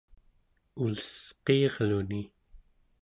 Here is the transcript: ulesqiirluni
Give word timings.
ulesqiirluni 0.83 2.21